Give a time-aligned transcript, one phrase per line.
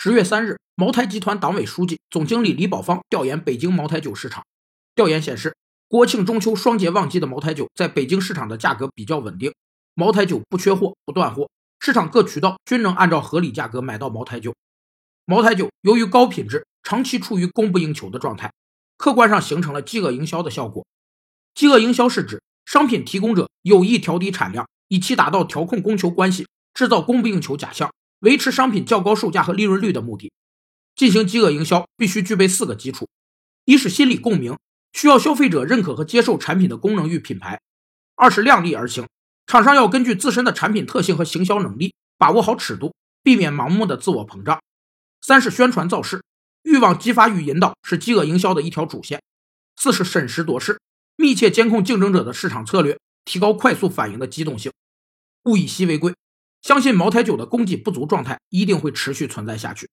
[0.00, 4.44] 十月三日，茅台集团党委书记、总经理李宝芳调研北京茅台酒市场。
[4.94, 5.56] 调研显示，
[5.88, 9.52] 国庆中秋双节旺季的茅台酒在北京市场的价格比较稳定，
[9.94, 11.50] 茅台酒不缺货、不断货，
[11.80, 14.54] 市场各渠道均能按照合理价格买到茅台酒。
[15.24, 18.52] 茅台酒由于高品质，长期处于供不应求的状态，
[18.96, 20.86] 客观上形成了饥饿营销的效果。
[21.56, 27.90] 饥饿营销是指商品提供者有意调低产量，以期达到调控供求关系，制造供不应求假象。
[28.20, 30.32] 维持商品较高售价和利润率的目的，
[30.96, 33.08] 进行饥饿营销必须具备四个基础：
[33.64, 34.58] 一是心理共鸣，
[34.92, 37.58] 需要消费者认可和接受产品的功能与品牌；
[38.16, 39.06] 二是量力而行，
[39.46, 44.58] 厂商要根据自身的产品特性和行销能力，把握好尺度，避免盲目的自我膨胀；
[45.20, 46.22] 三是宣传造势，
[46.64, 49.20] 欲望激发与引导是饥饿营销的一条主线；
[49.76, 50.80] 四是审时度势，
[51.14, 54.72] 密切监控竞争者的市场策略，提高快速反应的机动性，
[55.44, 56.12] 物以稀为贵。
[56.62, 59.88] 相信茅台酒的供给不足状态一定会持续存在下去。